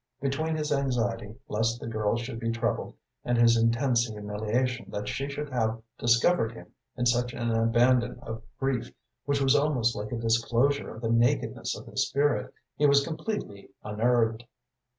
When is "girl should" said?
1.85-2.39